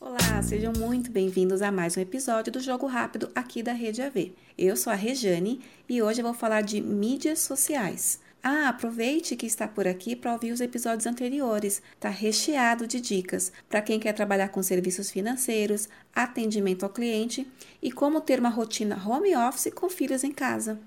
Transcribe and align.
Olá, 0.00 0.42
sejam 0.44 0.72
muito 0.78 1.10
bem-vindos 1.10 1.60
a 1.60 1.72
mais 1.72 1.96
um 1.96 2.00
episódio 2.00 2.52
do 2.52 2.60
Jogo 2.60 2.86
Rápido 2.86 3.28
aqui 3.34 3.60
da 3.60 3.72
Rede 3.72 4.00
AV. 4.00 4.32
Eu 4.56 4.76
sou 4.76 4.92
a 4.92 4.96
Rejane 4.96 5.60
e 5.88 6.00
hoje 6.00 6.20
eu 6.20 6.24
vou 6.24 6.34
falar 6.34 6.60
de 6.60 6.80
mídias 6.80 7.40
sociais. 7.40 8.20
Ah, 8.40 8.68
aproveite 8.68 9.34
que 9.34 9.46
está 9.46 9.66
por 9.66 9.88
aqui 9.88 10.14
para 10.14 10.32
ouvir 10.32 10.52
os 10.52 10.60
episódios 10.60 11.06
anteriores. 11.06 11.82
Está 11.94 12.10
recheado 12.10 12.86
de 12.86 13.00
dicas 13.00 13.50
para 13.68 13.82
quem 13.82 13.98
quer 13.98 14.12
trabalhar 14.12 14.50
com 14.50 14.62
serviços 14.62 15.10
financeiros, 15.10 15.88
atendimento 16.14 16.84
ao 16.84 16.90
cliente 16.90 17.44
e 17.82 17.90
como 17.90 18.20
ter 18.20 18.38
uma 18.38 18.50
rotina 18.50 18.96
home 19.04 19.34
office 19.34 19.72
com 19.74 19.90
filhos 19.90 20.22
em 20.22 20.30
casa. 20.30 20.78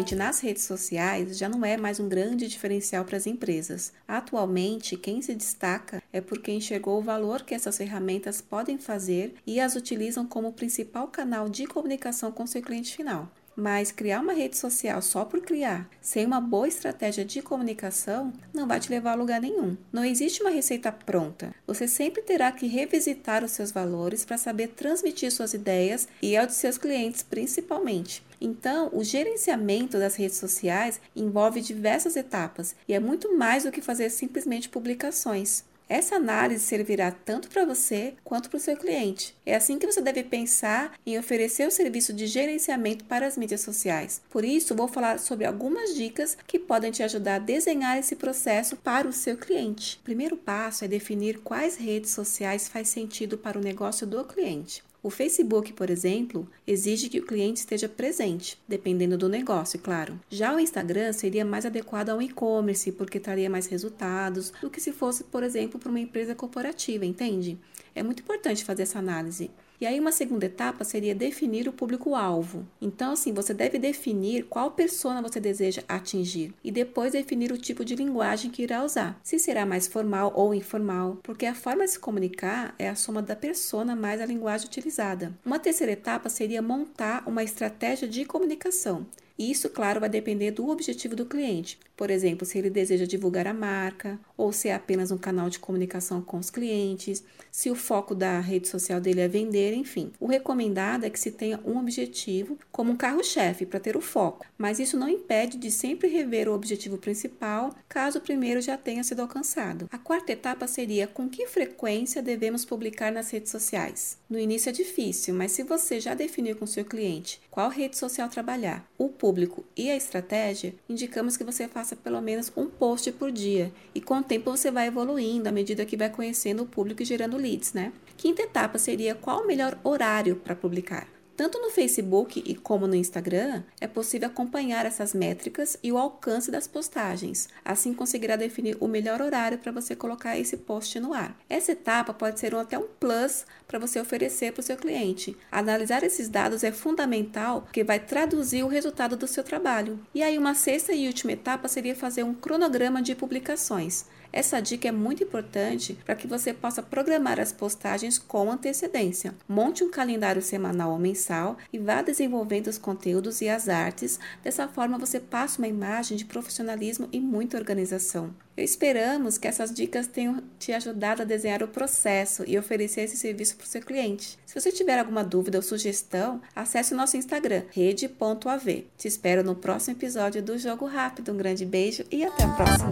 Presente 0.00 0.16
nas 0.16 0.40
redes 0.40 0.62
sociais 0.62 1.36
já 1.36 1.46
não 1.46 1.62
é 1.62 1.76
mais 1.76 2.00
um 2.00 2.08
grande 2.08 2.48
diferencial 2.48 3.04
para 3.04 3.18
as 3.18 3.26
empresas. 3.26 3.92
Atualmente, 4.08 4.96
quem 4.96 5.20
se 5.20 5.34
destaca 5.34 6.02
é 6.10 6.22
porque 6.22 6.50
enxergou 6.50 6.98
o 6.98 7.02
valor 7.02 7.42
que 7.42 7.54
essas 7.54 7.76
ferramentas 7.76 8.40
podem 8.40 8.78
fazer 8.78 9.34
e 9.46 9.60
as 9.60 9.76
utilizam 9.76 10.26
como 10.26 10.54
principal 10.54 11.08
canal 11.08 11.50
de 11.50 11.66
comunicação 11.66 12.32
com 12.32 12.46
seu 12.46 12.62
cliente 12.62 12.96
final. 12.96 13.30
Mas 13.60 13.92
criar 13.92 14.20
uma 14.20 14.32
rede 14.32 14.56
social 14.56 15.02
só 15.02 15.22
por 15.22 15.42
criar, 15.42 15.86
sem 16.00 16.24
uma 16.24 16.40
boa 16.40 16.66
estratégia 16.66 17.26
de 17.26 17.42
comunicação, 17.42 18.32
não 18.54 18.66
vai 18.66 18.80
te 18.80 18.88
levar 18.88 19.12
a 19.12 19.14
lugar 19.14 19.38
nenhum. 19.38 19.76
Não 19.92 20.02
existe 20.02 20.40
uma 20.40 20.48
receita 20.48 20.90
pronta. 20.90 21.54
Você 21.66 21.86
sempre 21.86 22.22
terá 22.22 22.50
que 22.52 22.66
revisitar 22.66 23.44
os 23.44 23.50
seus 23.50 23.70
valores 23.70 24.24
para 24.24 24.38
saber 24.38 24.68
transmitir 24.68 25.30
suas 25.30 25.52
ideias 25.52 26.08
e 26.22 26.38
ao 26.38 26.46
de 26.46 26.54
seus 26.54 26.78
clientes, 26.78 27.22
principalmente. 27.22 28.24
Então, 28.40 28.88
o 28.94 29.04
gerenciamento 29.04 29.98
das 29.98 30.16
redes 30.16 30.38
sociais 30.38 30.98
envolve 31.14 31.60
diversas 31.60 32.16
etapas 32.16 32.74
e 32.88 32.94
é 32.94 32.98
muito 32.98 33.36
mais 33.36 33.64
do 33.64 33.70
que 33.70 33.82
fazer 33.82 34.08
simplesmente 34.08 34.70
publicações. 34.70 35.64
Essa 35.90 36.14
análise 36.14 36.62
servirá 36.62 37.10
tanto 37.10 37.48
para 37.48 37.64
você 37.64 38.14
quanto 38.22 38.48
para 38.48 38.58
o 38.58 38.60
seu 38.60 38.76
cliente. 38.76 39.34
É 39.44 39.56
assim 39.56 39.76
que 39.76 39.84
você 39.88 40.00
deve 40.00 40.22
pensar 40.22 40.92
em 41.04 41.18
oferecer 41.18 41.66
o 41.66 41.70
serviço 41.70 42.12
de 42.12 42.28
gerenciamento 42.28 43.04
para 43.06 43.26
as 43.26 43.36
mídias 43.36 43.62
sociais. 43.62 44.22
Por 44.30 44.44
isso, 44.44 44.72
vou 44.72 44.86
falar 44.86 45.18
sobre 45.18 45.44
algumas 45.44 45.96
dicas 45.96 46.38
que 46.46 46.60
podem 46.60 46.92
te 46.92 47.02
ajudar 47.02 47.34
a 47.34 47.38
desenhar 47.40 47.98
esse 47.98 48.14
processo 48.14 48.76
para 48.76 49.08
o 49.08 49.12
seu 49.12 49.36
cliente. 49.36 49.98
O 50.00 50.04
primeiro 50.04 50.36
passo 50.36 50.84
é 50.84 50.88
definir 50.88 51.40
quais 51.40 51.74
redes 51.74 52.12
sociais 52.12 52.68
faz 52.68 52.88
sentido 52.88 53.36
para 53.36 53.58
o 53.58 53.62
negócio 53.62 54.06
do 54.06 54.22
cliente. 54.22 54.84
O 55.02 55.08
Facebook, 55.08 55.72
por 55.72 55.88
exemplo, 55.88 56.46
exige 56.66 57.08
que 57.08 57.20
o 57.20 57.24
cliente 57.24 57.60
esteja 57.60 57.88
presente, 57.88 58.58
dependendo 58.68 59.16
do 59.16 59.30
negócio, 59.30 59.78
claro. 59.78 60.20
Já 60.28 60.54
o 60.54 60.60
Instagram 60.60 61.12
seria 61.14 61.44
mais 61.44 61.64
adequado 61.64 62.10
ao 62.10 62.20
e-commerce, 62.20 62.92
porque 62.92 63.18
traria 63.18 63.48
mais 63.48 63.66
resultados 63.66 64.52
do 64.60 64.68
que 64.68 64.80
se 64.80 64.92
fosse, 64.92 65.24
por 65.24 65.42
exemplo, 65.42 65.80
para 65.80 65.88
uma 65.88 66.00
empresa 66.00 66.34
corporativa, 66.34 67.06
entende? 67.06 67.58
É 67.94 68.02
muito 68.02 68.22
importante 68.22 68.64
fazer 68.64 68.82
essa 68.82 68.98
análise. 68.98 69.50
E 69.80 69.86
aí, 69.86 69.98
uma 69.98 70.12
segunda 70.12 70.44
etapa 70.44 70.84
seria 70.84 71.14
definir 71.14 71.66
o 71.66 71.72
público-alvo. 71.72 72.66
Então, 72.82 73.12
assim, 73.12 73.32
você 73.32 73.54
deve 73.54 73.78
definir 73.78 74.44
qual 74.44 74.72
persona 74.72 75.22
você 75.22 75.40
deseja 75.40 75.82
atingir 75.88 76.52
e 76.62 76.70
depois 76.70 77.12
definir 77.12 77.50
o 77.50 77.56
tipo 77.56 77.82
de 77.82 77.96
linguagem 77.96 78.50
que 78.50 78.62
irá 78.62 78.84
usar. 78.84 79.18
Se 79.22 79.38
será 79.38 79.64
mais 79.64 79.86
formal 79.86 80.34
ou 80.36 80.54
informal, 80.54 81.18
porque 81.22 81.46
a 81.46 81.54
forma 81.54 81.86
de 81.86 81.92
se 81.92 81.98
comunicar 81.98 82.74
é 82.78 82.90
a 82.90 82.94
soma 82.94 83.22
da 83.22 83.34
persona 83.34 83.96
mais 83.96 84.20
a 84.20 84.26
linguagem 84.26 84.66
utilizada. 84.66 85.32
Uma 85.46 85.58
terceira 85.58 85.92
etapa 85.92 86.28
seria 86.28 86.60
montar 86.60 87.22
uma 87.26 87.42
estratégia 87.42 88.06
de 88.06 88.26
comunicação. 88.26 89.06
Isso, 89.40 89.70
claro, 89.70 90.00
vai 90.00 90.10
depender 90.10 90.50
do 90.50 90.68
objetivo 90.68 91.16
do 91.16 91.24
cliente. 91.24 91.78
Por 91.96 92.10
exemplo, 92.10 92.44
se 92.44 92.58
ele 92.58 92.68
deseja 92.68 93.06
divulgar 93.06 93.46
a 93.46 93.54
marca, 93.54 94.20
ou 94.36 94.52
se 94.52 94.68
é 94.68 94.74
apenas 94.74 95.10
um 95.10 95.16
canal 95.16 95.48
de 95.48 95.58
comunicação 95.58 96.20
com 96.20 96.36
os 96.38 96.50
clientes, 96.50 97.24
se 97.50 97.70
o 97.70 97.74
foco 97.74 98.14
da 98.14 98.38
rede 98.38 98.68
social 98.68 99.00
dele 99.00 99.22
é 99.22 99.28
vender, 99.28 99.72
enfim. 99.72 100.12
O 100.20 100.26
recomendado 100.26 101.04
é 101.04 101.10
que 101.10 101.18
se 101.18 101.30
tenha 101.30 101.58
um 101.64 101.78
objetivo 101.78 102.58
como 102.70 102.92
um 102.92 102.96
carro-chefe 102.96 103.64
para 103.64 103.80
ter 103.80 103.96
o 103.96 104.02
foco, 104.02 104.44
mas 104.58 104.78
isso 104.78 104.98
não 104.98 105.08
impede 105.08 105.56
de 105.56 105.70
sempre 105.70 106.08
rever 106.08 106.46
o 106.46 106.54
objetivo 106.54 106.98
principal, 106.98 107.74
caso 107.88 108.18
o 108.18 108.22
primeiro 108.22 108.60
já 108.60 108.76
tenha 108.76 109.02
sido 109.02 109.20
alcançado. 109.20 109.88
A 109.90 109.96
quarta 109.96 110.32
etapa 110.32 110.66
seria 110.66 111.06
com 111.06 111.30
que 111.30 111.46
frequência 111.46 112.22
devemos 112.22 112.66
publicar 112.66 113.10
nas 113.10 113.30
redes 113.30 113.50
sociais. 113.50 114.18
No 114.28 114.38
início 114.38 114.68
é 114.68 114.72
difícil, 114.72 115.34
mas 115.34 115.52
se 115.52 115.62
você 115.62 115.98
já 115.98 116.12
definiu 116.12 116.56
com 116.56 116.66
seu 116.66 116.84
cliente 116.84 117.40
qual 117.50 117.70
rede 117.70 117.96
social 117.96 118.28
trabalhar, 118.28 118.86
o 118.98 119.08
público 119.08 119.29
e 119.76 119.90
a 119.90 119.96
estratégia, 119.96 120.74
indicamos 120.88 121.36
que 121.36 121.44
você 121.44 121.68
faça 121.68 121.94
pelo 121.94 122.20
menos 122.20 122.52
um 122.56 122.66
post 122.66 123.12
por 123.12 123.30
dia 123.30 123.72
e 123.94 124.00
com 124.00 124.18
o 124.18 124.22
tempo 124.22 124.50
você 124.50 124.70
vai 124.70 124.86
evoluindo 124.86 125.48
à 125.48 125.52
medida 125.52 125.84
que 125.84 125.96
vai 125.96 126.10
conhecendo 126.10 126.62
o 126.62 126.66
público 126.66 127.02
e 127.02 127.04
gerando 127.06 127.36
leads, 127.36 127.72
né? 127.72 127.92
Quinta 128.16 128.42
etapa 128.42 128.78
seria 128.78 129.14
qual 129.14 129.42
o 129.42 129.46
melhor 129.46 129.78
horário 129.84 130.36
para 130.36 130.56
publicar. 130.56 131.19
Tanto 131.40 131.58
no 131.58 131.70
Facebook 131.70 132.42
e 132.44 132.54
como 132.54 132.86
no 132.86 132.94
Instagram, 132.94 133.62
é 133.80 133.86
possível 133.86 134.28
acompanhar 134.28 134.84
essas 134.84 135.14
métricas 135.14 135.74
e 135.82 135.90
o 135.90 135.96
alcance 135.96 136.50
das 136.50 136.66
postagens. 136.66 137.48
Assim 137.64 137.94
conseguirá 137.94 138.36
definir 138.36 138.76
o 138.78 138.86
melhor 138.86 139.22
horário 139.22 139.56
para 139.56 139.72
você 139.72 139.96
colocar 139.96 140.38
esse 140.38 140.58
post 140.58 141.00
no 141.00 141.14
ar. 141.14 141.34
Essa 141.48 141.72
etapa 141.72 142.12
pode 142.12 142.38
ser 142.38 142.54
até 142.54 142.78
um 142.78 142.88
plus 143.00 143.46
para 143.66 143.78
você 143.78 143.98
oferecer 143.98 144.52
para 144.52 144.60
o 144.60 144.62
seu 144.62 144.76
cliente. 144.76 145.34
Analisar 145.50 146.02
esses 146.02 146.28
dados 146.28 146.62
é 146.62 146.72
fundamental 146.72 147.62
porque 147.62 147.82
vai 147.82 147.98
traduzir 147.98 148.62
o 148.62 148.68
resultado 148.68 149.16
do 149.16 149.26
seu 149.26 149.42
trabalho. 149.42 149.98
E 150.14 150.22
aí 150.22 150.36
uma 150.36 150.54
sexta 150.54 150.92
e 150.92 151.06
última 151.06 151.32
etapa 151.32 151.68
seria 151.68 151.96
fazer 151.96 152.22
um 152.22 152.34
cronograma 152.34 153.00
de 153.00 153.14
publicações. 153.14 154.04
Essa 154.32 154.60
dica 154.60 154.86
é 154.86 154.92
muito 154.92 155.24
importante 155.24 155.98
para 156.04 156.14
que 156.14 156.26
você 156.26 156.54
possa 156.54 156.82
programar 156.82 157.40
as 157.40 157.52
postagens 157.52 158.16
com 158.16 158.50
antecedência. 158.50 159.34
Monte 159.48 159.82
um 159.82 159.90
calendário 159.90 160.40
semanal 160.40 160.92
ou 160.92 160.98
mensal 160.98 161.29
e 161.72 161.78
vá 161.78 162.02
desenvolvendo 162.02 162.66
os 162.66 162.78
conteúdos 162.78 163.40
e 163.40 163.48
as 163.48 163.68
artes. 163.68 164.18
Dessa 164.42 164.68
forma, 164.68 164.98
você 164.98 165.20
passa 165.20 165.58
uma 165.58 165.68
imagem 165.68 166.16
de 166.16 166.24
profissionalismo 166.24 167.08
e 167.12 167.20
muita 167.20 167.56
organização. 167.56 168.34
Esperamos 168.56 169.38
que 169.38 169.48
essas 169.48 169.72
dicas 169.72 170.06
tenham 170.06 170.42
te 170.58 170.72
ajudado 170.72 171.22
a 171.22 171.24
desenhar 171.24 171.62
o 171.62 171.68
processo 171.68 172.44
e 172.46 172.58
oferecer 172.58 173.02
esse 173.02 173.16
serviço 173.16 173.56
para 173.56 173.64
o 173.64 173.68
seu 173.68 173.80
cliente. 173.80 174.38
Se 174.44 174.60
você 174.60 174.70
tiver 174.70 174.98
alguma 174.98 175.24
dúvida 175.24 175.58
ou 175.58 175.62
sugestão, 175.62 176.42
acesse 176.54 176.92
o 176.92 176.96
nosso 176.96 177.16
Instagram, 177.16 177.62
rede.av. 177.70 178.86
Te 178.98 179.08
espero 179.08 179.42
no 179.42 179.54
próximo 179.54 179.96
episódio 179.96 180.42
do 180.42 180.58
Jogo 180.58 180.86
Rápido. 180.86 181.32
Um 181.32 181.36
grande 181.36 181.64
beijo 181.64 182.04
e 182.10 182.24
até 182.24 182.44
a 182.44 182.48
próxima! 182.48 182.88